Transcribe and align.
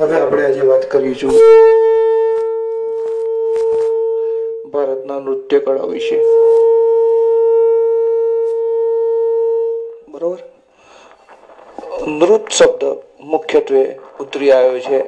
હવે 0.00 0.16
આપણે 0.16 0.44
આજે 0.44 0.62
વાત 0.68 0.84
કરીશું 0.92 1.32
ભારતના 4.72 5.18
નૃત્ય 5.24 5.58
કળા 5.64 5.88
વિશે. 5.90 6.18
બરોબર? 10.12 10.40
નૃત 12.06 12.48
શબ્દ 12.58 12.82
મુખ્યત્વે 13.32 13.82
ઉતરી 14.20 14.50
આવ્યો 14.52 14.80
છે. 14.86 15.00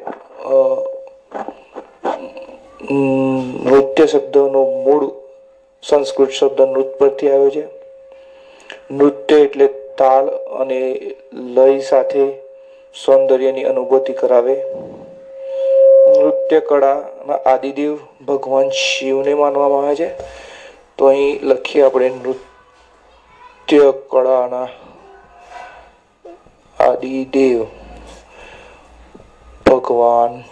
નૃત્ય 3.64 4.06
શબ્દનો 4.06 4.62
મૂળ 4.84 5.08
સંસ્કૃત 5.82 6.30
શબ્દ 6.30 6.60
નૃત 6.68 6.94
પરથી 7.00 7.32
આવ્યો 7.32 7.50
છે. 7.50 7.64
નૃત્ય 8.90 9.42
એટલે 9.48 9.72
તાલ 9.98 10.32
અને 10.60 10.80
લય 11.54 11.80
સાથે 11.90 12.41
સૌંદર્યની 12.94 13.64
અનુભૂતિ 13.64 14.12
કરાવે. 14.12 14.62
નૃત્ય 16.20 16.60
કળાના 16.60 17.32
આદિદેવ 17.32 17.98
ભગવાન 18.28 18.70
શિવને 18.70 19.34
માનવામાં 19.34 19.86
આવે 19.86 19.96
છે. 19.96 20.10
તો 20.98 21.06
અહીં 21.06 21.40
લખીએ 21.42 21.82
આપણે 21.82 22.08
નૃત્ય 22.08 23.92
કળાના 24.08 24.68
આદિદેવ 26.80 27.66
ભગવાન 29.66 30.42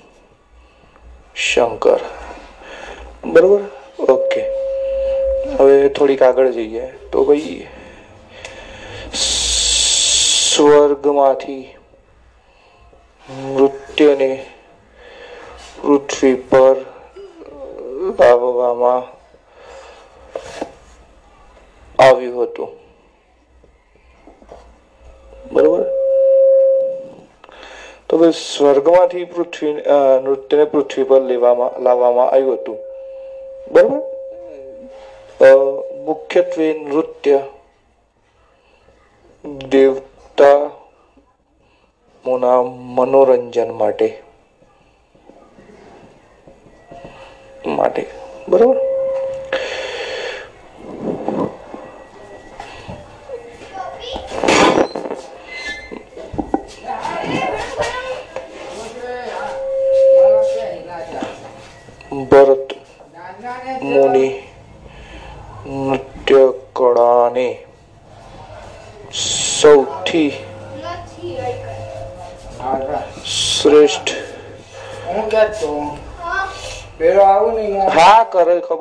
શંકર. 1.34 2.00
બરોબર? 3.24 3.60
ઓકે. 4.12 4.44
હવે 5.58 5.88
થોડીક 5.88 6.22
આગળ 6.22 6.48
જઈએ. 6.48 6.86
તો 6.86 7.24
ભાઈ 7.24 7.66
સ્વર્ગમાંથી 10.54 11.74
નૃત્યને 14.00 14.46
પૃથ્વી 15.82 16.34
પર 16.34 16.76
લાવવામાં 18.20 19.02
આવ્યું 22.02 22.42
હતું. 22.42 22.68
બરોબર? 25.52 25.84
તો 28.08 28.18
ભાઈ 28.18 28.32
સ્વર્ગમાંથી 28.32 29.24
પૃથ્વી 29.24 29.72
નૃત્યને 30.24 30.64
પૃથ્વી 30.64 31.04
પર 31.04 31.20
લેવામાં, 31.20 31.82
લાવવામાં 31.82 32.30
આવ્યું 32.30 32.54
હતું. 32.54 32.78
બરોબર? 33.72 34.00
મુખ્યત્વે 36.04 36.72
નૃત્ય 36.72 37.40
દેવતા 39.68 40.09
મોના 42.30 42.62
મનોરંજન 42.96 43.70
માટે. 43.70 44.22
માટે. 47.66 48.06
બરોબર? 48.48 48.89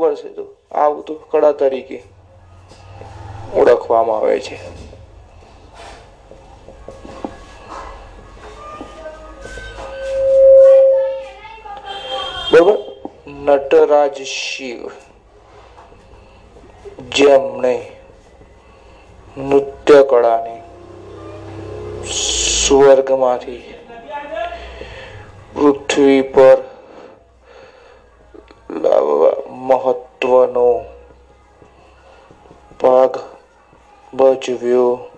ખબર 0.10 0.16
છે 0.16 0.34
તો 0.34 0.46
આ 0.72 0.90
કળા 1.32 1.52
તરીકે 1.52 2.04
ઓળખવામાં 3.56 4.18
આવે 4.18 4.40
છે. 4.40 4.58
બરોબર? 12.52 12.78
નટરાજ 13.28 14.22
શિવ. 14.22 14.90
જેમણે 17.16 17.92
નૃત્ય 19.38 20.04
કળાને 20.04 20.62
સ્વર્ગમાંથી 22.12 23.74
પૃથ્વી 25.54 26.22
પર 26.22 26.58
લાવવા 28.72 30.09
મહત્વનો 30.20 30.86
ભાગ 32.82 33.20
ભજવ્યો 34.14 35.10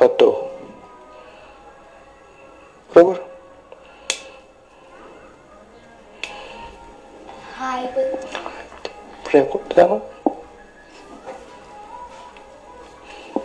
હતો. 0.00 0.30
બરોબર? 2.92 3.18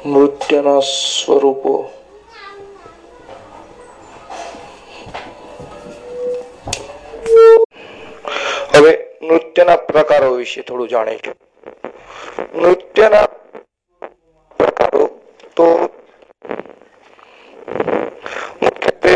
નૃત્યના 0.05 0.79
સ્વરૂપો. 0.79 1.89
હવે 8.75 9.08
નૃત્યના 9.21 9.77
પ્રકારો 9.89 10.29
વિશે 10.39 10.61
થોડું 10.67 10.89
જાણીશું 10.89 11.37
નૃત્યના 12.61 13.27
પ્રકારો 14.59 15.03
તો 15.55 15.65
મુખ્યત્વે 18.61 19.15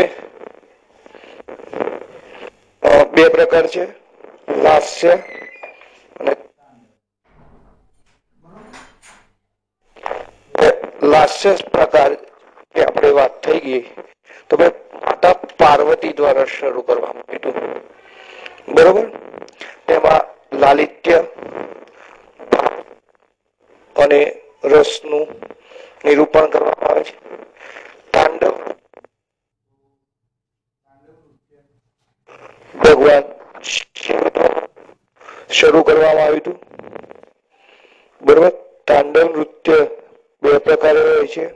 બે 3.14 3.24
પ્રકાર 3.36 3.66
છે. 3.74 3.84
લાસ્ય 4.64 5.12
અને 6.20 6.32
લાસ્ય 11.12 11.52
પ્રકાર 11.72 12.10
આપણે 12.86 13.10
વાત 13.18 13.34
થઈ 13.44 13.60
ગઈ. 13.66 13.82
તો 14.48 14.56
ભાઈ 14.56 14.74
માતા 15.04 15.34
પાર્વતી 15.60 16.12
દ્વારા 16.18 16.48
શરૂ 16.56 16.82
કરવામાં 16.88 17.26
આવ્યું 17.34 18.74
બરોબર? 18.76 19.06
તેમાં 19.86 20.34
લાલિત્ય 20.58 21.24
અને 23.96 24.40
રસનું 24.64 25.26
નિરૂપણ 26.04 26.46
કરવામાં 26.46 26.90
આવે 26.90 27.04
છે. 27.04 27.44
તાંડવ. 28.10 28.52
ભગવાન 32.78 33.22
શરૂ 35.52 35.82
કરવામાં 35.82 36.24
આવ્યું 36.24 36.36
હતું. 36.36 36.60
બરોબર? 38.22 38.50
તાંડવ 38.86 39.24
નૃત્ય 39.24 39.86
બે 40.42 40.58
પ્રકારે 40.58 41.00
હોય 41.00 41.26
છે. 41.26 41.48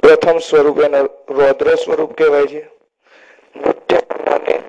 પ્રથમ 0.00 0.38
સ્વરૂપ 0.38 0.80
એને 0.80 0.98
રૌદ્ર 1.28 1.74
સ્વરૂપ 1.74 2.18
કહેવાય 2.18 2.46
છે. 2.46 2.70
નૃત્ય 3.56 3.96
કલાને 3.96 4.62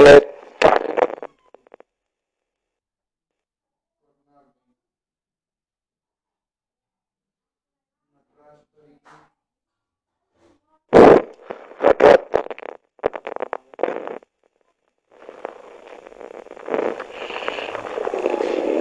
અને 0.00 0.20
તાંડવ 0.60 1.12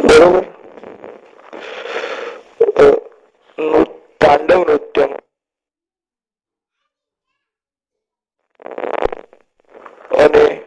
બરોબર 0.03 0.45
અ, 2.77 2.83
નૃ- 3.59 4.17
તાંડવ 4.21 4.59
નૃત્ય 4.59 5.03
અને 10.23 10.61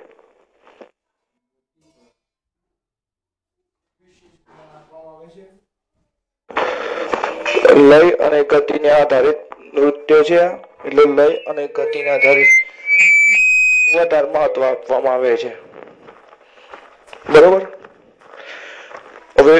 લય 7.74 8.10
અને 8.16 8.40
ગતિને 8.44 8.90
આધારિત 8.90 9.40
નૃત્ય 9.74 10.18
છે 10.22 10.40
એટલે 10.86 11.04
લય 11.16 11.26
અને 11.46 11.68
ગતિને 11.68 12.10
આધારિત 12.10 12.52
વધારે 13.94 14.28
મહત્વ 14.28 14.62
આપવામાં 14.62 15.14
આવે 15.14 15.36
છે. 15.36 15.52
બરોબર? 17.30 17.64
હવે 19.36 19.56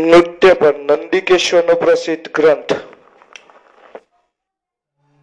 નૃત્ય 0.00 0.54
પર 0.54 0.74
નંદિકેશ્વર 0.78 1.64
નો 1.64 1.74
પ્રસિદ્ધ 1.74 2.28
ગ્રંથ 2.30 2.72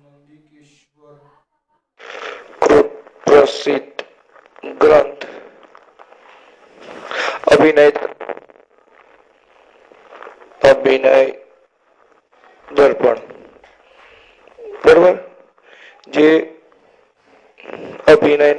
નંદિકેશ્વર 0.06 1.18
કૃત 2.62 2.90
પ્રસિદ્ધ 3.26 4.04
ગ્રંથ 4.80 5.24
અભિનય 7.52 7.86
અભિનય 10.62 11.14
દર્પણ 12.68 13.20
બરોબર 14.84 15.16
જે 16.08 16.30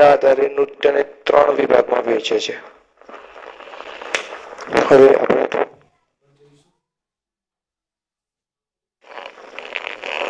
અભિનયના 0.05 0.13
આધારે 0.13 0.47
નૃત્યને 0.51 1.03
ત્રણ 1.25 1.57
વિભાગમાં 1.59 2.05
વહેંચે 2.07 2.39
છે. 2.41 2.55
હવે 4.85 5.09
આપણે 5.17 5.47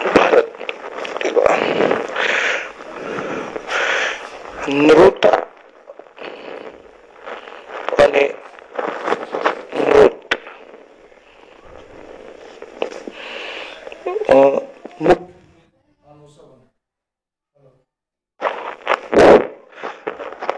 ભારત 0.07 0.49
નૃત 4.69 5.25
અને 7.99 8.25
નૃત 9.81 10.31
અ, 14.29 14.37
મુક- 15.01 15.31
આનો 16.03 16.27
સંબંધ 16.29 16.71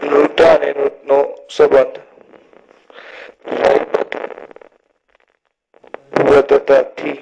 નૃત્ય 0.03 0.47
અને 0.51 0.69
નૃત્યનો 0.71 1.19
સંબંધ 1.49 1.97
લયબદ્ધતાથી 6.25 7.17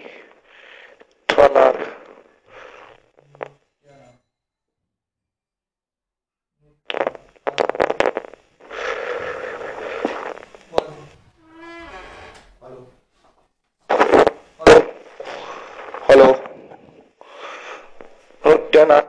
થનાર 1.30 1.76
હાલો 16.08 16.28
હલો 18.44 18.56
થનાર 18.76 19.04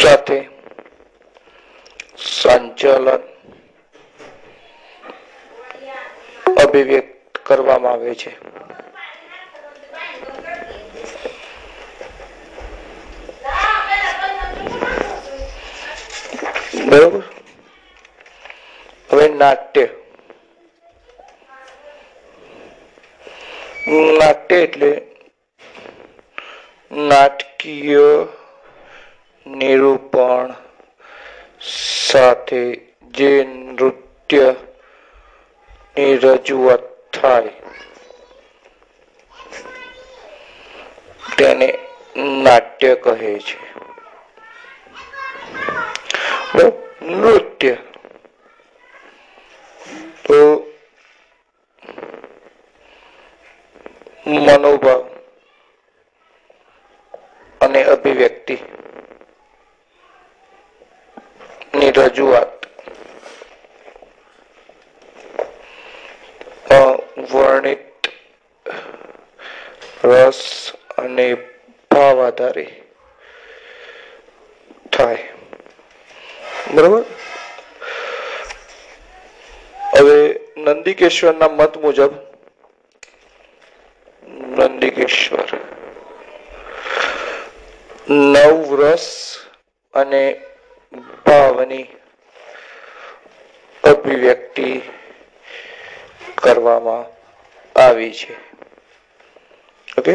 સાથે 0.00 0.38
સંચાલન 2.18 3.08
અભિવ્યક્ત 6.62 7.38
કરવામાં 7.46 7.92
આવે 7.92 8.14
છે. 8.14 8.30
બરોબર? 16.88 17.39
નાટ્ય. 19.40 19.86
નાટ્ય 24.18 24.58
એટલે 24.64 24.90
નાટકીય 27.08 28.08
નિરૂપણ 29.46 30.48
સાથે 31.60 32.62
જે 33.18 33.32
નૃત્યની 33.44 34.46
રજૂઆત 36.22 36.84
થાય, 37.12 37.54
તેને 41.36 41.68
નાટ્ય 42.16 42.92
કહે 43.04 43.32
છે. 43.48 43.58
નૃત્ય 47.20 47.74
તો 50.30 50.40
મનોભાવ 54.26 55.02
અને 57.60 57.80
અભિવ્યક્તિ 57.84 58.56
ની 61.74 61.90
રજૂઆત 61.92 62.50
વર્ણિત 67.30 68.10
રસ 70.04 70.40
અને 70.96 71.26
ભાવ 71.90 72.18
આધારે 72.20 72.66
થાય. 74.92 75.24
બરોબર 76.74 77.04
હવે 79.92 80.18
નંદિકેશ્વરના 80.60 81.48
મત 81.50 81.74
મુજબ 81.78 82.12
નંદિકેશ્વર 84.58 85.50
નવ 88.08 88.68
રસ 88.80 89.06
અને 89.94 90.22
ભાવની 91.24 91.86
અભિવ્યક્તિ 93.84 94.68
કરવામાં 96.36 97.04
આવી 97.76 98.12
છે 98.12 98.34
ઓકે 99.98 100.14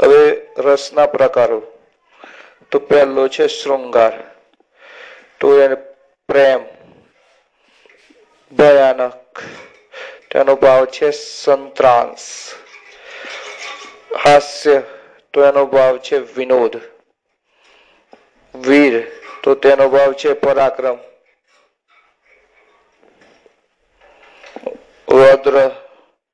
હવે 0.00 0.22
રસના 0.58 1.08
પ્રકારો 1.08 1.60
તો 2.70 2.80
પહેલો 2.80 3.28
છે 3.28 3.48
શૃંગાર 3.50 4.14
તો 5.38 5.46
એને 5.58 5.76
પ્રેમ 6.28 6.62
ભયાનક 8.52 9.21
તેનો 10.28 10.56
ભાવ 10.56 10.86
છે 10.88 11.12
સંત્રાંસ 11.12 12.24
હાસ્ય 14.14 14.82
તો 15.34 15.38
એનો 15.42 15.66
ભાવ 15.66 16.00
છે 16.00 16.20
વિનોદ 16.30 16.74
વીર 18.54 18.94
તો 19.42 19.54
તેનો 19.56 19.88
ભાવ 19.88 20.14
છે 20.14 20.34
પરાક્રમ 20.36 20.98
વદ્ર 25.08 25.56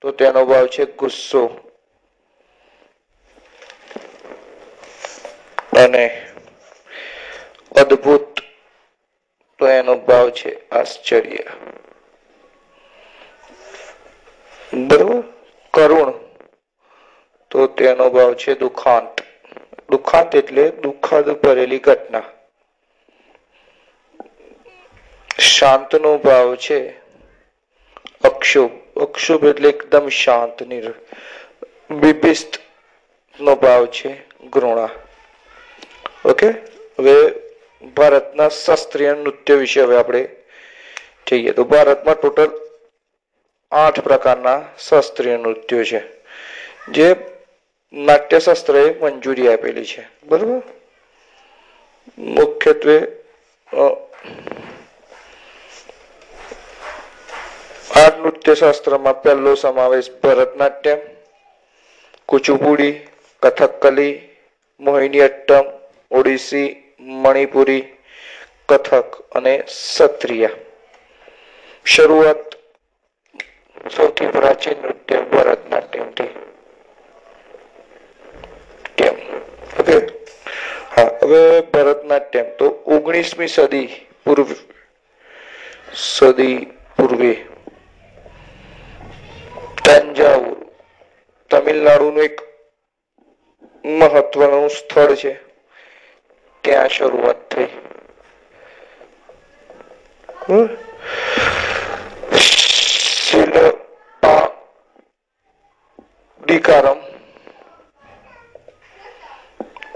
તો 0.04 0.12
તેનો 0.12 0.44
ભાવ 0.44 0.68
છે 0.68 0.86
ગુસ્સો 0.88 1.42
અને 5.74 6.04
અદ્ભુત 7.72 8.42
તો 9.58 9.64
એનો 9.68 9.94
ભાવ 9.98 10.32
છે 10.32 10.50
આશ્ચર્ય 10.70 11.46
બરોબર 14.72 15.24
કરુણ, 15.78 16.12
તો 17.50 17.66
તેનો 17.66 18.10
ભાવ 18.10 18.34
છે 18.34 18.54
દુખાંત. 18.54 19.20
દુખાંત 19.90 20.34
એટલે 20.34 20.70
દુઃખદ 20.84 21.30
ભરેલી 21.42 21.78
ઘટના. 21.78 22.22
શાંતનો 25.38 26.16
ભાવ 26.18 26.54
છે 26.56 26.78
અક્ષુભ. 28.24 28.74
અક્ષુભ 28.98 29.44
એટલે 29.44 29.68
એકદમ 29.68 30.08
શાંત, 30.08 30.62
નિર 30.62 30.94
નો 33.40 33.54
ભાવ 33.56 33.86
છે 33.86 34.10
ઘૃણા. 34.50 34.90
ઓકે 36.24 36.48
હવે 36.98 37.16
ભારતના 37.96 38.48
શાસ્ત્રીય 38.48 39.12
નૃત્ય 39.14 39.54
વિશે 39.54 39.80
હવે 39.82 39.96
આપણે 39.96 40.22
જઈએ. 41.26 41.52
તો 41.52 41.64
ભારતમાં 41.64 42.20
ટોટલ 42.20 42.50
આઠ 43.72 44.00
પ્રકારના 44.00 44.60
શાસ્ત્રીય 44.88 45.36
નૃત્યો 45.36 45.84
છે. 45.84 46.00
જે 46.90 47.16
નાટ્યશાસ્ત્રએ 47.92 48.82
મંજૂરી 49.00 49.48
આપેલી 49.52 49.84
છે. 49.84 50.02
બરોબર? 50.24 50.62
મુખ્યત્વે 52.18 52.96
આ 57.96 58.08
નૃત્ય 58.18 58.54
શાસ્ત્રમાં 58.54 59.22
પહેલો 59.22 59.54
સમાવેશ 59.54 60.10
ભરતનાટ્યમ 60.22 60.98
કુચુપુડી 62.28 63.06
કથકલી 63.42 64.14
મોહિનીઅટ્ટમ, 64.80 65.64
ઓડિસી, 66.10 66.94
મણિપુરી, 67.00 67.84
કથક 68.68 69.08
અને 69.32 69.62
સત્રિયા 69.68 70.50
શરૂઆત 71.84 72.47
સૌથી 73.96 74.26
પ્રાચીન 74.26 74.78
નૃત્ય 74.82 75.20
ભરતનાટ્યમથી. 75.20 76.24
કેમ? 78.96 79.14
ઓકે 79.80 80.06
હવે 81.02 81.60
ભરતનાટ્યમ 81.60 82.44
તો 82.56 82.66
ઓગણીસમી 82.66 83.46
સદી 83.46 84.06
પૂર્વ, 84.24 84.46
સદી 85.94 86.66
પૂર્વે. 86.96 87.34
તંજાવુર, 89.84 90.66
તમિલનાડુનું 91.50 92.24
એક 92.24 92.40
મહત્વનું 93.84 94.70
સ્થળ 94.70 95.14
છે. 95.14 95.38
ત્યાં 96.60 96.88
શરૂઆત 96.88 97.50
થઈ. 97.50 97.66
હમ? 100.48 100.68
શિલ્પાધિકારમ 106.38 106.98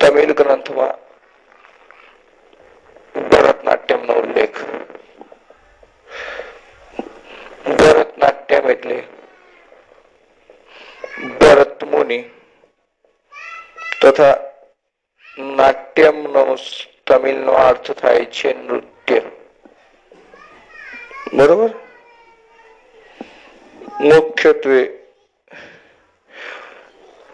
તમિલ 0.00 0.32
ગ્રંથમાં 0.32 0.94
ભરતનાટ્યમનો 3.28 4.12
ઉલ્લેખ. 4.12 4.56
ભરતનાટ્યમ 7.66 8.70
એટલે 8.70 9.02
ભરત 11.40 11.84
મુનિ 11.84 12.24
તથા 14.02 14.36
નાટ્યમનો 15.38 16.56
તમિલનો 17.06 17.52
અર્થ 17.52 17.90
થાય 17.92 18.24
છે 18.24 18.54
નૃત્ય. 18.54 19.20
બરોબર? 21.34 21.70
મુખ્યત્વે 24.00 25.01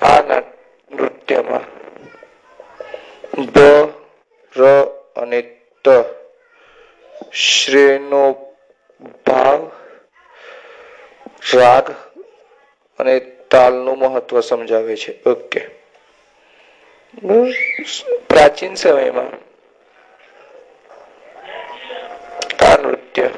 આ 0.01 0.21
નૃત્યમાં. 0.91 1.67
બ 3.47 3.57
ર 4.55 4.61
અને 5.17 5.41
ત 5.85 5.87
શ્રેયનો 7.35 8.25
ભાવ, 9.27 9.61
રાગ 11.53 11.87
અને 13.01 13.15
તાલનું 13.51 13.99
મહત્વ 13.99 14.41
સમજાવે 14.43 14.95
છે. 14.97 15.13
ઓકે 15.27 15.61
પ્રાચીન 18.29 18.75
સમયમાં 18.77 19.33
આ 22.61 22.77
નૃત્ય 22.77 23.29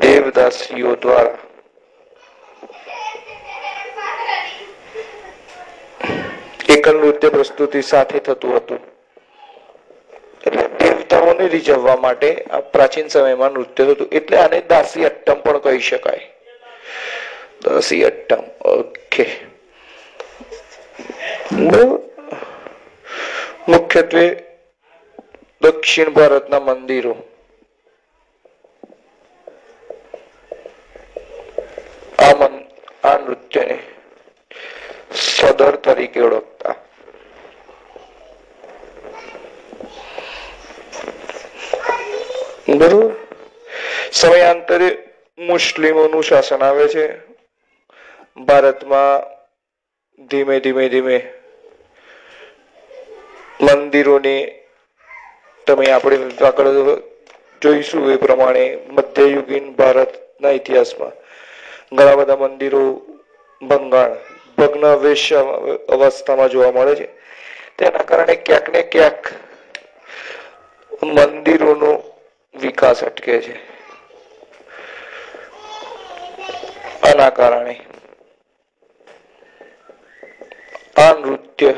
દેવદાસીઓ 0.00 0.92
દ્વારા 0.96 1.45
એકલ 6.86 6.98
નૃત્ય 7.02 7.28
પ્રસ્તુતિ 7.28 7.80
સાથે 7.82 8.18
થતું 8.26 8.56
હતું. 8.56 8.78
એટલે 10.46 10.64
દેવતાઓને 10.80 11.48
રીઝવવા 11.54 11.96
માટે 12.02 12.28
આ 12.50 12.60
પ્રાચીન 12.74 13.08
સમયમાં 13.14 13.50
નૃત્ય 13.52 13.86
થતું. 13.86 14.08
એટલે 14.18 14.36
આને 14.38 14.60
દાસી 14.70 15.06
અટ્ટમ 15.08 15.40
પણ 15.46 15.58
કહી 15.64 15.80
શકાય. 15.88 16.22
દાસી 17.64 18.02
અટ્ટમ, 18.10 18.44
ઓકે. 18.74 19.26
મુખ્યત્વે 23.68 24.24
દક્ષિણ 25.62 26.14
ભારતના 26.20 26.60
મંદિરો. 26.60 27.16
આ 33.04 33.18
નૃત્યને 33.18 33.78
સદર 35.46 35.76
તરીકે 35.76 36.20
ઓળખતા. 36.20 36.74
બરોબર 42.68 43.14
સમયાંતરે 44.12 44.88
મુસ્લિમોનું 45.38 46.24
શાસન 46.28 46.62
આવે 46.62 46.86
છે. 46.88 47.06
ભારતમાં 48.46 49.22
ધીમે 50.30 50.56
ધીમે 50.60 50.84
ધીમે 50.88 51.18
મંદિરોની 53.60 54.42
તમે 55.66 55.86
આપણે 55.92 56.16
આગળ 56.48 56.70
જોઈશું 57.62 58.10
એ 58.12 58.16
પ્રમાણે 58.24 58.64
મધ્યયુગીન 58.96 59.66
ભારતના 59.78 60.56
ઇતિહાસમાં 60.58 61.14
ઘણા 61.92 62.16
બધા 62.16 62.42
મંદિરો 62.42 62.82
ભંગાણ 63.62 64.14
ભગ્ન 64.58 64.84
વેશ 65.02 65.32
અવસ્થામાં 65.88 66.50
જોવા 66.50 66.72
મળે 66.72 66.94
છે. 66.96 67.06
તેના 67.78 68.04
કારણે 68.10 68.34
ક્યાંક 68.36 68.68
ને 68.68 68.82
ક્યાંક 68.82 69.32
મંદિરોનો 71.02 71.92
વિકાસ 72.54 73.04
અટકે 73.04 73.40
છે. 73.40 73.54
આના 77.08 77.30
કારણે 77.30 77.74
આ 80.96 81.12
નૃત્ય 81.12 81.72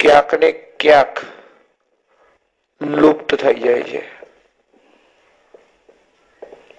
ક્યાંક 0.00 0.34
ને 0.34 0.52
ક્યાંક 0.52 1.22
લુપ્ત 2.80 3.34
થઈ 3.34 3.54
જાય 3.54 3.82
છે. 3.82 4.02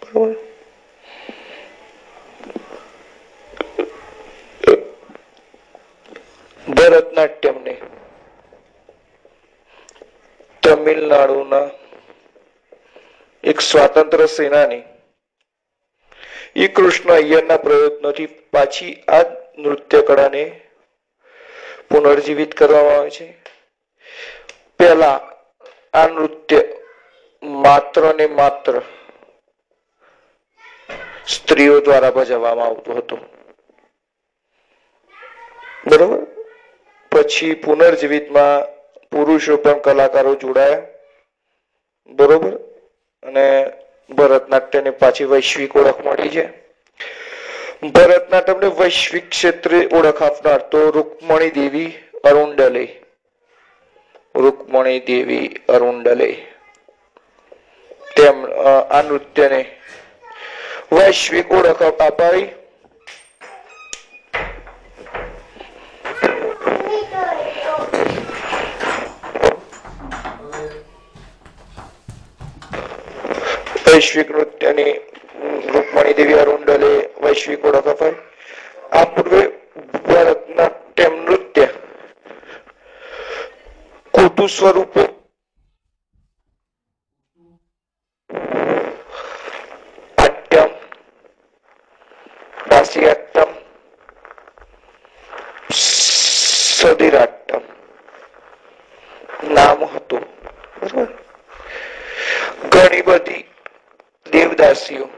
બરોબર? 0.01 0.46
ભરતનાટ્યમને, 6.87 7.77
તમિલનાડુના 10.63 11.69
એક 13.43 13.61
સ્વાતંત્ર 13.61 14.25
સેનાની 14.25 14.83
એ 16.55 16.67
કૃષ્ણ 16.67 17.11
અય્યરના 17.11 17.57
પ્રયત્નોથી 17.57 18.25
પાછી 18.25 18.93
આ 19.07 19.23
નૃત્ય 19.57 20.01
કળાને 20.01 20.61
પુનર્જીવિત 21.89 22.55
કરવામાં 22.55 22.95
આવે 22.95 23.09
છે. 23.09 23.27
પહેલા 24.79 25.19
આ 25.93 26.07
નૃત્ય 26.07 26.61
માત્ર 27.43 28.15
ને 28.15 28.27
માત્ર 28.27 28.81
સ્ત્રીઓ 31.27 31.79
દ્વારા 31.79 32.11
ભજવવામાં 32.11 32.65
આવતું 32.65 32.97
હતું. 32.97 33.21
બરોબર? 35.87 36.36
પછી 37.17 37.55
પુનર્જીવિતમાં 37.55 38.65
પુરુષો 39.11 39.57
પણ 39.57 39.79
કલાકારો 39.79 40.33
જોડાયા. 40.35 40.85
બરોબર? 42.09 42.53
અને 43.23 43.45
ભરતનાટ્યને 44.09 44.91
પાછી 44.91 45.25
વૈશ્વિક 45.25 45.75
ઓળખ 45.75 46.01
મળી 46.05 46.29
છે. 46.29 46.45
ભરતનાટ્યમને 47.85 48.69
વૈશ્વિક 48.77 49.25
ક્ષેત્રે 49.29 49.79
ઓળખ 49.93 50.21
આપનાર 50.21 50.61
તો 50.71 50.79
રૂકમણી 50.91 51.49
દેવી 51.51 51.89
અરુંડલે 52.23 52.85
રૂકમણી 54.35 54.99
દેવી 54.99 55.47
અરુંડલે 55.69 56.29
તેમ 58.15 58.37
આ 58.65 59.01
નૃત્યને 59.01 59.61
વૈશ્વિક 60.91 61.51
ઓળખ 61.51 61.81
અપાવી 61.81 62.47
વૈશ્વિક 73.97 74.29
નૃત્યની 74.29 74.93
રૂકમણી 75.67 76.15
દેવી 76.15 76.39
અરુંડલે 76.39 76.89
વૈશ્વિક 77.21 77.63
ઓળખ 77.65 77.87
અપાવી 77.87 78.19
આ 78.91 79.05
પૂર્વે 79.07 79.41
ભરતનાટ્યમ 80.03 81.15
નૃત્ય 81.21 81.67
ખોટું 84.13 84.49
સ્વરૂપે 84.49 85.03
આટ્યમ 90.17 90.71
દાસિયાટ્યમ 92.69 93.49
સદિરાટ્યમ 95.73 97.63
નામ 99.51 99.85
હતું 99.89 100.23
બરોબર 100.79 101.13
ઘણી 102.71 103.03
બધી 103.03 103.43
દેવદાસીઓ 104.25 105.09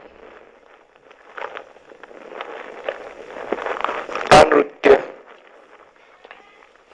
આ 4.40 4.44
નૃત્ય 4.46 4.96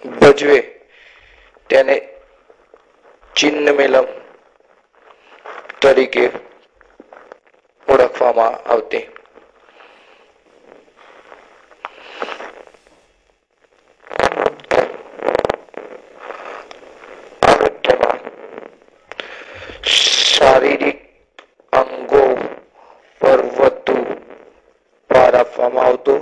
ભજવે 0.02 0.58
તેને 1.70 1.96
ચિન્ન 3.32 3.66
મેલમ 3.76 4.06
તરીકે 5.80 6.24
ઓળખવામાં 7.88 8.54
આવતી 8.66 9.04
આ 17.42 17.54
નૃત્યમાં 17.56 18.20
શારીરિક 19.94 21.00
અંગો 21.72 22.24
પર 23.20 23.40
વધુ 23.50 23.96
ભાર 25.10 25.34
આપવામાં 25.36 25.86
આવતો 25.86 26.16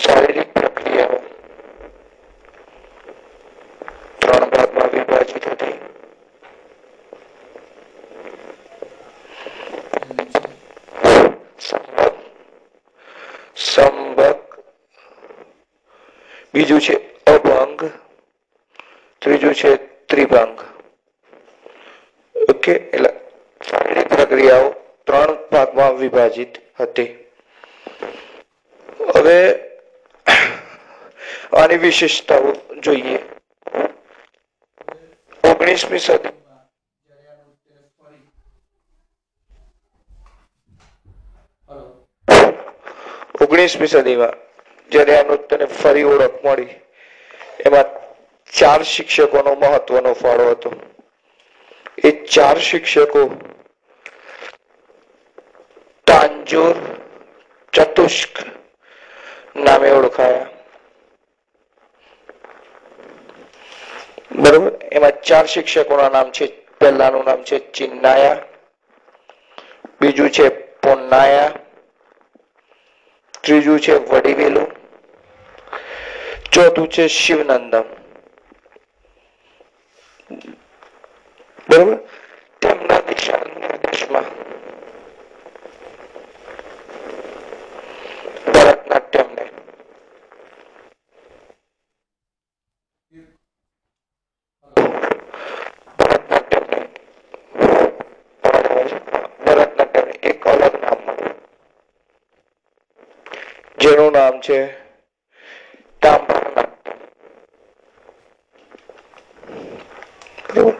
શારીરિક 0.00 0.48
પ્રક્રિયાઓ 0.54 1.18
ત્રણ 4.20 4.50
ભાગમાં 4.52 4.90
વિભાજિત 4.92 5.44
હતી 5.46 5.76
સંભક 11.60 12.16
સંભક 13.64 14.58
બીજું 16.54 16.80
છે 16.80 16.94
અભંગ 17.26 17.80
ત્રીજું 19.22 19.54
છે 19.54 19.70
ત્રિભંગ. 20.08 20.58
ઓકે 22.34 22.72
એટલે 22.72 23.10
શારીરિક 23.60 24.08
પ્રક્રિયાઓ 24.08 24.68
ત્રણ 25.06 25.36
ભાગમાં 25.50 25.98
વિભાજિત 26.00 26.60
હતી. 26.80 27.10
હવે 29.14 29.38
આની 31.60 31.82
વિશેષતાઓ 31.82 32.52
જોઈએ. 32.84 33.18
ઓગણીસમી 35.44 36.00
સદી. 36.00 36.34
ઓગણીસમી 43.42 43.88
સદીમાં 43.88 44.49
જ્યારે 44.92 45.16
આ 45.16 45.26
નૃત્યને 45.28 45.66
ફરી 45.80 46.06
ઓળખ 46.12 46.38
મળી, 46.44 46.74
એમાં 47.66 47.88
ચાર 48.52 48.82
શિક્ષકોનો 48.92 49.52
મહત્વનો 49.62 50.12
ફાળો 50.22 50.46
હતો. 50.50 50.70
એ 52.04 52.10
ચાર 52.34 52.58
શિક્ષકો 52.68 53.22
તાંજોર, 56.06 56.76
ચતુષ્ક 57.72 58.34
નામે 59.56 59.92
ઓળખાયા. 59.98 60.48
બરોબર? 64.42 64.72
એમાં 64.96 65.22
ચાર 65.28 65.46
શિક્ષકોના 65.46 66.10
નામ 66.16 66.28
છે, 66.36 66.46
પહેલાનું 66.80 67.24
નામ 67.24 67.40
છે 67.44 67.56
ચિન્નાયા, 67.76 68.38
બીજું 70.00 70.30
છે 70.30 70.46
પોન્નાયા, 70.82 71.50
ત્રીજું 73.44 73.80
છે 73.80 73.94
વડીવેલું 74.10 74.68
ચોથું 76.52 76.88
છે 76.88 77.04
શિવનંદન 77.08 77.72
બરોબર? 81.68 81.98
તેમના 82.62 83.00
દિશા 83.06 83.42
નિર્દેશમાં. 83.44 84.26
એક 100.22 100.46
અલગ 100.46 100.74
નામ 100.82 101.00
જેનું 103.78 104.12
નામ 104.12 104.36
છે 104.40 104.58
તાંબાનાટ્યમ 106.02 106.68
બરોબર? 110.48 110.76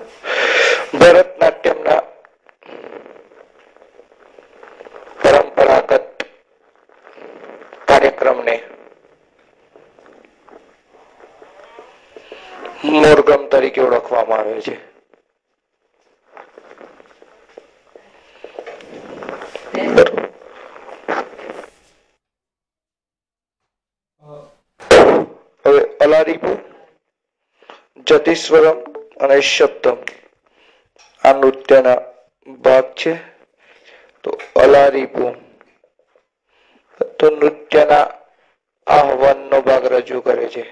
ભરતનાટ્યમના 1.01 2.03
પરંપરાગત 5.23 6.07
કાર્યક્રમને 8.21 8.55
મોરગમ 12.85 13.43
તરીકે 13.49 13.81
ઓળખવામાં 13.81 14.39
આવે 14.39 14.61
છે. 14.61 14.75
હવે 25.65 25.83
અલારીપુ 26.01 26.53
જતીશ્વરમ 28.07 28.79
અને 29.21 29.41
સપ્તમ. 29.41 29.99
આ 31.25 31.33
નૃત્યના 31.33 32.01
ભાગ 32.59 32.87
છે. 32.95 33.13
તો 34.25 34.31
અલારીપુ 34.57 35.35
તો 37.19 37.27
નૃત્યના 37.71 38.07
આહવાનનો 38.87 39.59
ભાગ 39.63 39.85
રજૂ 39.87 40.21
કરે 40.21 40.49
છે. 40.49 40.65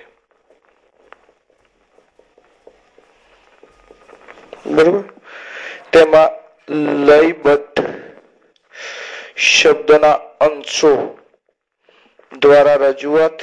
બરોબર? 4.66 5.02
તેમાં 5.92 6.30
લયબદ્ધ 7.06 7.82
શબ્દના 9.38 10.12
અંશો 10.40 10.92
દ્વારા 12.32 12.76
રજૂઆત 12.76 13.38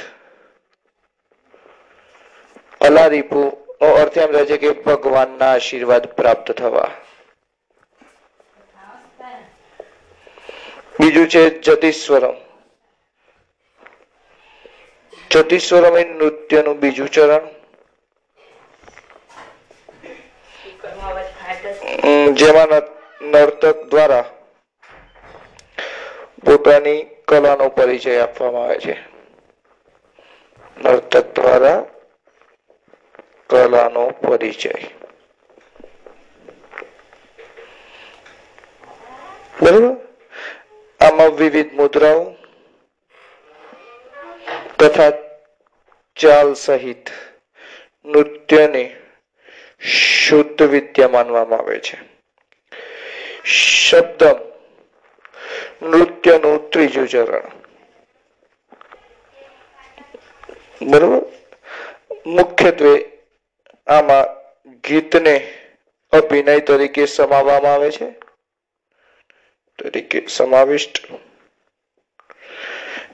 અલારીપુ 2.80 3.42
નો 3.80 3.88
અર્થ 3.94 4.16
એમ 4.16 4.32
થાય 4.32 4.46
છે 4.46 4.58
કે 4.58 4.70
ભગવાનના 4.70 5.52
આશીર્વાદ 5.52 6.06
પ્રાપ્ત 6.06 6.52
થવા. 6.52 6.90
બીજું 11.00 11.28
છે 11.28 11.42
જતીશ્વરમ 11.60 12.45
જતીશ્વરમ 15.30 15.96
નૃત્યનું 16.10 16.76
બીજું 16.76 17.08
ચરણ 17.08 17.44
જેમાં 22.34 22.72
નર્તક 23.22 23.76
દ્વારા 23.90 24.24
પોતાની 26.44 27.00
કલાનો 27.24 27.66
પરિચય 27.70 28.12
આપવામાં 28.16 28.64
આવે 28.64 28.78
છે 28.78 28.94
નર્તક 30.76 31.26
દ્વારા 31.34 31.80
કલાનો 33.50 34.04
પરિચય 34.22 34.72
બરોબર 39.56 39.84
આમાં 41.00 41.32
વિવિધ 41.34 41.72
મુદ્રાઓ 41.74 42.20
તથા 44.78 45.12
ચાલ 46.16 46.54
સહિત 46.54 47.10
નૃત્યને 48.04 48.96
શુદ્ધ 49.80 50.62
વિદ્યા 50.62 51.08
માનવામાં 51.08 51.58
આવે 51.58 51.78
છે. 51.78 51.98
શબ્દ 53.44 54.24
નૃત્યનું 55.82 56.70
ત્રીજું 56.70 57.08
ચરણ 57.08 57.42
બરોબર? 60.82 61.26
મુખ્યત્વે 62.26 63.04
આમાં 63.86 64.26
ગીતને 64.80 65.52
અભિનય 66.12 66.60
તરીકે 66.60 67.06
સમાવવામાં 67.06 67.74
આવે 67.74 67.90
છે. 67.90 68.10
તરીકે 69.78 70.26
સમાવિષ્ટ. 70.26 70.98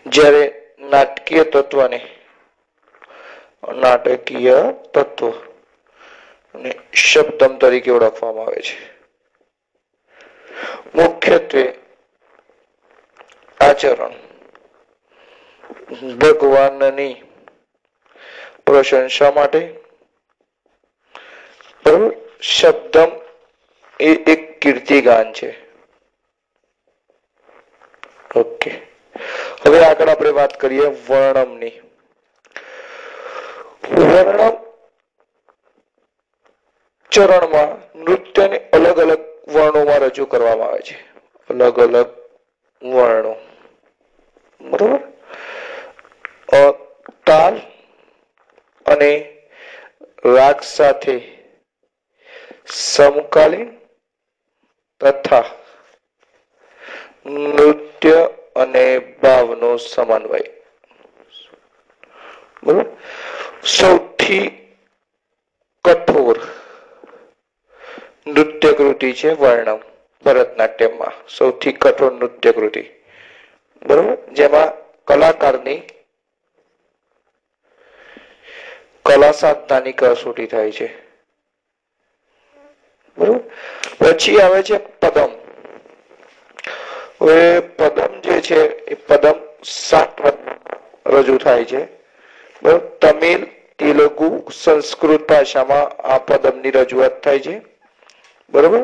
જ્યારે 0.07 0.62
નાટકીય 0.83 1.45
તત્વને. 1.45 2.19
નાટકીય 3.75 4.53
તત્વ. 4.95 5.33
શબ્દમ 6.95 7.59
તરીકે 7.59 7.91
ઓળખવામાં 7.91 8.47
આવે 8.47 8.63
છે. 8.63 8.93
મુખ્યત્વે 10.95 11.75
આચરણ. 13.61 14.13
ભગવાનની 16.19 17.23
પ્રશંસા 18.67 19.31
માટે. 19.31 19.75
બરોબર 21.87 22.17
શબ્દમ 22.43 23.09
એ 24.01 24.15
એક 24.15 24.61
કીર્તિગાન 24.61 25.33
છે. 25.33 25.69
ઓકે. 28.37 28.92
હવે 29.67 29.85
આગળ 29.85 30.09
આપણે 30.09 30.31
વાત 30.31 30.61
કરીએ 30.61 30.87
વર્ણમની. 31.09 31.81
વર્ણમ 33.93 34.57
ચરણમાં 37.11 37.99
નૃત્યને 37.99 38.59
અલગ 38.71 38.99
અલગ 38.99 39.21
વર્ણોમાં 39.55 39.99
રજૂ 39.99 40.27
કરવામાં 40.27 40.69
આવે 40.69 40.81
છે. 40.81 40.97
અલગ 41.51 41.81
અલગ 41.81 42.09
વર્ણો. 42.83 43.35
બરોબર? 44.61 45.13
તાલ 47.27 47.57
અને 48.87 49.11
રાગ 50.25 50.61
સાથે 50.61 51.17
સમકાલીન 52.67 53.81
તથા 55.01 55.45
નૃત્ય 57.27 58.42
અને 58.57 58.99
ભાવનો 58.99 59.77
સમન્વય. 59.77 60.41
બરોબર 62.63 62.87
સૌથી 63.65 64.47
કઠોર 65.85 66.39
નૃત્ય 68.27 68.73
કૃતિ 68.73 69.13
છે 69.13 69.31
વર્ણમ, 69.33 69.81
ભરતનાટ્યમમાં. 70.25 71.15
સૌથી 71.29 71.73
કઠોર 71.73 72.13
નૃત્ય 72.13 72.53
કૃતિ 72.53 72.85
બરોબર 73.83 74.17
જેમાં 74.33 74.71
કલાકારની 75.05 75.81
કલા 79.05 79.33
સાધનાની 79.33 79.99
કસોટી 79.99 80.47
થાય 80.47 80.73
છે. 80.73 80.89
બરોબર 83.19 83.41
પછી 84.01 84.41
આવે 84.41 84.63
છે 84.63 84.77
પદમ. 85.01 85.33
હવે 87.21 87.61
પદમ 87.61 88.12
છે 88.43 88.61
એ 88.87 88.95
પદમ 88.97 89.39
સાત 89.63 90.13
રજૂ 91.07 91.39
થાય 91.39 91.65
છે. 91.67 91.81
તમિલ 93.01 93.41
તેલુગુ 93.79 94.29
સંસ્કૃત 94.53 95.23
ભાષામાં 95.29 95.87
આ 96.05 96.19
પદમની 96.21 96.75
રજૂઆત 96.79 97.15
થાય 97.23 97.41
છે. 97.41 97.55
બરોબર? 98.55 98.83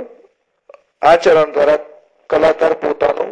આ 1.02 1.16
ચરણ 1.18 1.52
દ્વારા 1.52 1.80
કલાકાર 2.30 2.74
પોતાનું 2.76 3.30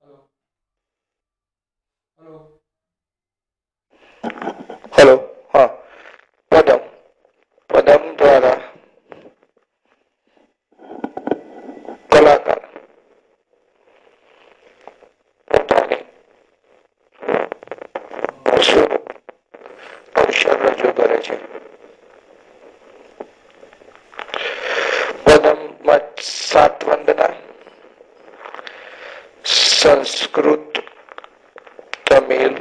હલો 0.00 0.18
હલો 2.18 2.38
હેલો 4.94 5.14
હા 5.52 5.68
પદમ 6.52 6.82
પદમ 7.70 8.02
દ્વારા 8.18 8.58
કલાકાર 12.10 12.60
પોતાની 15.50 16.02
કૌશલ 20.14 20.56
રજૂ 20.64 20.92
કરે 20.94 21.18
છે 21.20 21.36
પદમમાં 25.24 26.04
સાત 26.20 26.76
વંદના 26.82 27.32
સંસ્કૃત 29.44 30.72
તમિલ 32.04 32.54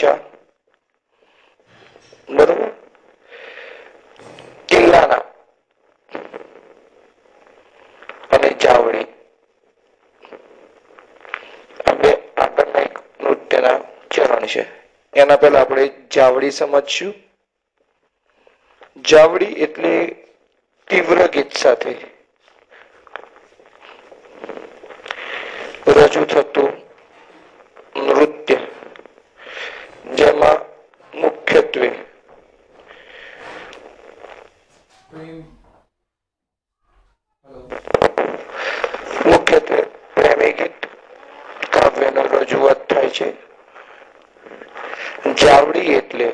ભાષા 0.00 0.18
બરોબર? 2.28 2.70
કિલ્લાના. 4.68 5.22
અને 8.30 8.50
જાવડી 8.62 9.06
આ 11.86 11.94
બે 11.94 12.10
આગળના 12.36 12.82
એક 12.82 12.94
નૃત્યના 13.20 13.78
ચરણ 14.10 14.46
છે. 14.46 14.62
એના 15.14 15.38
પહેલા 15.38 15.62
આપણે 15.62 15.84
જાવડી 16.10 16.52
સમજશું. 16.52 17.12
જાવડી 19.04 19.52
એટલે 19.64 19.92
તીવ્ર 20.88 21.18
ગીત 21.34 21.52
સાથે 21.56 21.92
રજૂ 25.88 26.26
થતું 26.26 26.70
નૃત્ય 28.06 28.58
જેમાં 30.16 30.58
મુખ્યત્વે 31.12 31.88
પ્રેમ 35.10 35.38
હલો 37.46 37.60
મુખ્યત્વે 39.26 39.78
પ્રેમી 40.14 40.52
ગીત 40.52 40.78
કાવ્યનો 41.70 42.22
રજૂઆત 42.34 42.80
થાય 42.88 43.09
છે. 43.20 43.50
જાવડી 45.34 45.80
એટલે 45.80 46.32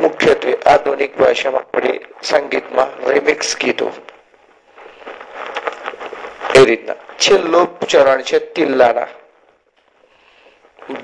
મુખ્યત્વે 0.00 0.54
આધુનિક 0.54 1.18
ભાષામાં 1.18 1.60
આપણે 1.60 2.00
સંગીતમાં 2.22 3.10
રિમિક્સ 3.10 3.56
ગીતો. 3.56 3.92
એ 6.54 6.64
રીતના. 6.64 6.94
છેલ્લું 6.94 7.80
ચરણ 7.80 8.22
છે 8.22 8.38
તિલ્લાના. 8.38 9.06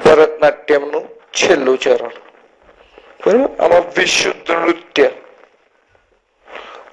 ભરતનાટ્યમનું 0.04 1.08
છેલ્લું 1.32 1.78
ચરણ. 1.78 2.10
બરાબર? 3.26 3.64
આમાં 3.64 3.80
વિશુદ્ધ 3.96 4.50
નૃત્ય. 4.50 5.10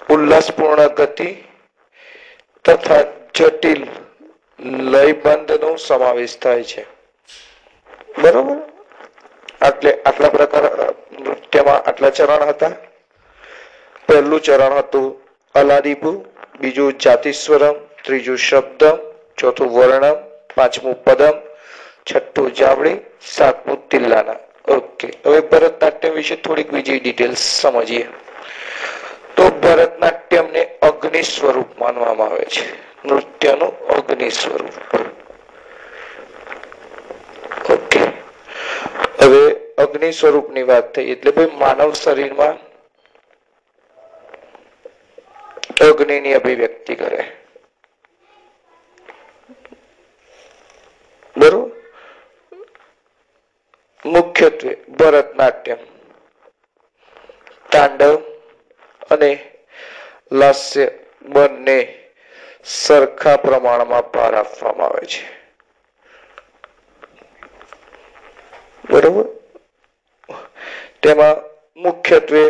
ઉલ્લાસપૂર્ણ 0.09 0.87
ગતિ 0.87 1.43
તથા 2.65 3.01
જટિલ 3.35 3.87
લયબંધનો 4.59 5.75
સમાવેશ 5.75 6.39
થાય 6.39 6.63
છે. 6.63 6.96
બરોબર? 8.21 8.57
આટલે, 9.61 9.91
આટલા 10.05 10.29
પ્રકાર 10.29 10.65
નૃત્યમાં 11.19 11.81
આટલા 11.85 12.11
ચરણ 12.11 12.49
હતા. 12.49 12.71
પહેલું 14.07 14.41
ચરણ 14.41 14.77
હતું 14.77 15.07
અલાદીપુ, 15.55 16.11
બીજું 16.59 16.97
જાતિસ્વરમ, 16.99 17.75
ત્રીજું 18.03 18.37
શબ્દમ, 18.37 18.97
ચોથું 19.37 19.69
વર્ણમ, 19.69 20.17
પાંચમું 20.55 20.95
પદમ, 20.95 21.37
છઠ્ઠું 22.07 22.53
જાવડી 22.53 22.97
સાતમું 23.21 23.77
તિલ્લાના. 23.89 24.39
ઓકે, 24.67 25.07
હવે 25.25 25.41
ભરતનાટ્યમ 25.41 26.13
વિશે 26.13 26.35
થોડીક 26.35 26.69
બીજી 26.71 26.99
ડિટેલ્સ 26.99 27.43
સમજીએ. 27.61 28.07
તો 29.35 29.43
ભરતનાટ્યમને 29.63 30.63
અગ્નિ 30.81 31.23
સ્વરૂપ 31.23 31.69
માનવામાં 31.79 32.31
આવે 32.31 32.45
છે. 32.45 32.65
નૃત્યનું 33.05 33.73
અગ્નિ 33.97 34.29
સ્વરૂપ 34.31 34.77
ઓકે 37.69 38.01
હવે 39.19 39.43
અગ્નિ 39.77 40.09
સ્વરૂપની 40.13 40.63
વાત 40.63 40.93
થઈ, 40.95 41.11
એટલે 41.13 41.31
ભાઈ 41.31 41.59
માનવ 41.63 41.91
શરીરમાં 41.93 42.57
અગ્નિની 45.87 46.33
અભિવ્યક્તિ 46.33 46.95
કરે. 46.95 47.23
બરોબર? 51.35 51.71
મુખ્યત્વે 54.05 54.73
ભરતનાટ્યમ, 54.99 55.81
તાંડવ 57.71 58.15
અને 59.11 59.31
લાસ્ય 60.31 60.85
બંને 61.33 61.79
સરખા 62.75 63.37
પ્રમાણમાં 63.37 64.11
ભાર 64.13 64.33
આપવામાં 64.35 64.89
આવે 64.89 65.05
છે. 65.05 65.36
બરોબર? 68.89 69.25
તેમાં 71.01 71.37
મુખ્યત્વે 71.77 72.43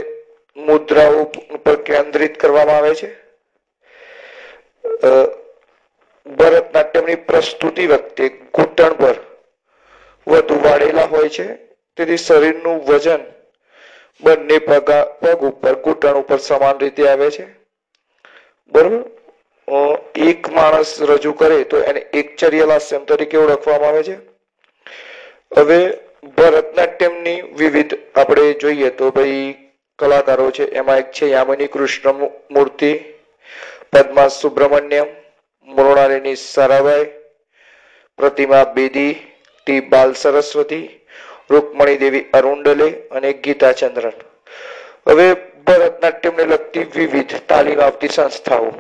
મુદ્રાઓ 0.58 1.24
પર 1.64 1.76
કેન્દ્રિત 1.88 2.38
કરવામાં 2.40 2.78
આવે 2.78 2.94
છે. 2.96 3.10
ભરતનાટ્યમની 6.26 7.24
પ્રસ્તુતિ 7.28 7.88
વખતે 7.88 8.30
ઘૂંટણ 8.56 8.94
પર 9.02 9.18
વધુ 10.28 10.56
વાળેલા 10.64 11.10
હોય 11.14 11.30
છે. 11.30 11.48
તેથી 11.98 12.18
શરીરનું 12.18 12.80
વજન 12.88 13.22
બંને 14.24 14.58
પગા, 14.60 15.04
પગ 15.22 15.40
ઉપર, 15.50 15.76
ઘૂંટણ 15.84 16.20
ઉપર 16.22 16.38
સમાન 16.38 16.80
રીતે 16.80 17.04
આવે 17.10 17.30
છે. 17.32 17.46
બરોબર? 18.72 19.02
એક 20.16 20.50
માણસ 20.50 20.92
રજૂ 21.02 21.34
કરે 21.34 21.64
તો 21.64 21.78
એને 21.84 22.02
એકચર્ય 22.20 22.66
લાસ્યમ 22.66 23.06
તરીકે 23.06 23.38
ઓળખવામાં 23.38 23.90
આવે 23.90 24.04
છે. 24.04 24.18
હવે 25.58 25.80
ભરતનાટ્યમની 26.24 27.42
વિવિધ 27.42 27.94
આપણે 28.16 28.54
જોઈએ 28.54 28.90
તો 28.90 29.12
ભાઈ 29.12 29.74
કલાકારો 30.00 30.52
છે, 30.52 30.64
એમાં 30.64 30.98
એક 30.98 31.12
છે 31.12 31.26
યામિની 31.26 31.68
કૃષ્ણ 31.68 32.16
મૂર્તિ, 32.52 32.92
પદ્મા 33.92 34.28
સુબ્રમણ્યમ 34.28 35.08
મૃણાલિની 35.68 36.36
સારાભાઈ, 36.36 37.06
પ્રતિમા 38.18 38.64
બેદી, 38.64 39.14
ટી 39.68 39.80
બાલ 39.80 40.14
સરસ્વતી, 40.14 41.06
રૂકમણી 41.50 41.98
દેવી 41.98 42.30
અરુંડલે 42.34 42.90
અને 43.12 43.34
ગીતા 43.34 43.72
ચંદ્રન. 43.72 44.18
હવે 45.08 45.34
ભરતનાટ્યમને 45.68 46.44
લગતી 46.44 46.84
વિવિધ 46.96 47.34
તાલીમ 47.48 47.80
આપતી 47.80 48.08
સંસ્થાઓ. 48.08 48.74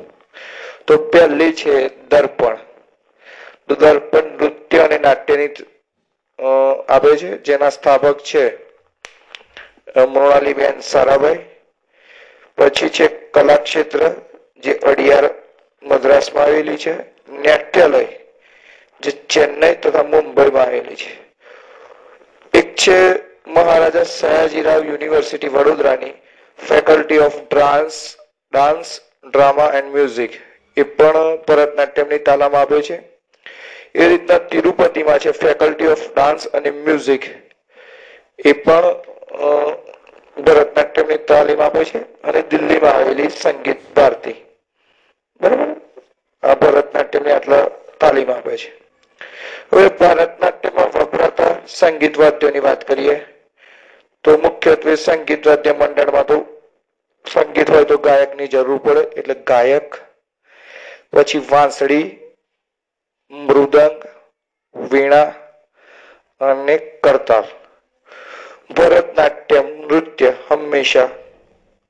તો 0.88 0.97
પહેલી 0.97 1.54
છે 1.54 1.88
દર્પણ. 1.88 2.58
દર્પણ 3.69 4.38
નૃત્ય 4.38 4.80
અને 4.80 4.97
નાટ્યની 4.97 5.47
આપે 6.89 7.17
છે, 7.17 7.38
જેના 7.38 7.69
સ્થાપક 7.69 8.19
છે 8.19 8.43
મૃણાલીબેન 10.06 10.80
સારાભાઈ. 10.80 11.39
પછી 12.58 12.89
છે, 12.89 13.08
કલાક્ષેત્ર, 13.08 14.12
જે 14.58 14.73
અડિયાર 14.73 15.30
મદ્રાસમાં 15.84 16.43
આવેલી 16.43 16.78
છે, 16.78 16.93
નાટ્યાલય, 17.30 18.06
જે 19.02 19.12
ચેન્નઈ 19.12 19.76
તથા 19.76 20.04
મુંબઈમાં 20.04 20.63
આવેલી 20.63 20.95
છે. 20.95 21.12
એક 22.60 22.76
છે, 22.76 22.97
મહારાજા 23.47 24.04
સયાજીરાવ 24.04 24.86
યુનિવર્સિટી 24.86 25.47
વડોદરાની, 25.47 26.13
ફેકલ્ટી 26.69 27.19
ઓફ 27.19 27.38
ડ્રાન્સ 27.50 28.15
ડાન્સ, 28.52 29.02
ડ્રામા 29.32 29.71
એન્ડ 29.73 29.95
મ્યુઝિક. 29.95 30.32
એ 30.78 30.84
પણ 30.84 31.36
ભરતનાટ્યમની 31.47 32.19
તાલીમ 32.19 32.56
આપે 32.56 32.82
છે. 32.82 33.16
એ 34.01 34.07
રીતના 34.10 34.39
તિરુપતિમાં 34.49 35.19
છે 35.23 35.31
ફેકલ્ટી 35.41 35.91
ઓફ 35.93 36.05
ડાન્સ 36.13 36.49
અને 36.57 36.71
મ્યુઝિક 36.79 37.23
એ 38.39 38.53
પણ 38.63 38.88
ભરતનાટ્યમની 40.38 41.21
તાલીમ 41.29 41.62
આપે 41.67 41.86
છે 41.91 41.99
અને 42.23 42.41
દિલ્હીમાં 42.51 42.97
આવેલી 42.97 43.29
સંગીત 43.36 43.79
ભારતી. 43.95 44.36
બરાબર? 45.41 45.71
આ 46.43 46.55
ભરતનાટ્યમની 46.62 47.33
આટલા 47.38 47.63
તાલીમ 48.01 48.29
આપે 48.36 48.57
છે. 48.57 48.69
હવે 49.71 49.89
ભરતનાટ્યમમાં 50.01 50.93
વપરાતા 50.95 51.53
સંગીત 51.77 52.19
વાદ્યોની 52.21 52.63
વાત 52.67 52.86
કરીએ, 52.91 53.17
તો 54.23 54.38
મુખ્યત્વે 54.45 54.93
સંગીત 54.97 55.49
વાદ્ય 55.49 55.73
મંડળમાં 55.73 56.25
તો 56.25 56.38
સંગીત 57.25 57.69
હોય 57.69 57.86
તો 57.86 57.97
ગાયકની 58.07 58.51
જરૂર 58.53 58.79
પડે, 58.86 59.03
એટલે 59.19 59.36
ગાયક, 59.51 59.89
પછી 61.13 61.43
વાંસળી 61.51 62.05
મૃદંગ, 63.32 64.04
વીણા 64.92 65.34
અને 66.42 66.78
કરતાલ 66.78 67.44
ભરતનાટ્યમ 68.74 69.66
નૃત્ય 69.66 70.34
હંમેશા 70.50 71.10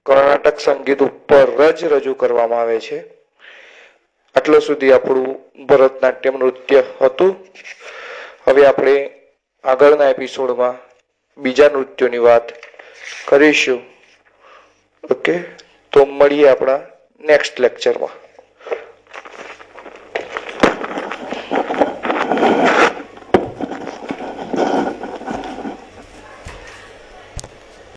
કર્ણાટક 0.06 0.60
સંગીત 0.60 1.04
ઉપર 1.04 1.71
જ 1.71 1.86
રજૂ 1.86 2.13
કરવામાં 2.13 2.62
આવે 2.62 2.80
છે. 2.80 3.04
આટલા 4.36 4.60
સુધી 4.60 4.93
આપણું 4.93 5.65
ભરતનાટ્યમ 5.65 6.38
નૃત્ય 6.38 6.84
હતું. 7.02 7.47
હવે 8.47 8.65
આપણે 8.65 9.10
આગળના 9.63 10.10
એપિસોડમાં 10.10 10.76
બીજા 11.38 11.69
નૃત્યોની 11.69 12.17
વાત 12.17 12.52
કરીશું. 13.28 13.82
ઓકે? 15.12 15.39
તો 15.91 16.06
મળીએ 16.06 16.50
આપણા 16.50 16.80
નેક્સ્ટ 17.21 17.60
લેક્ચરમાં. 17.60 18.26